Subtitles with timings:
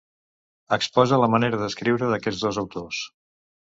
[0.77, 3.03] Exposa la manera d'escriure d'aquests dos autors.